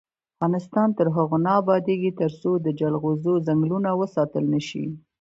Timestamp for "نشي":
4.53-4.85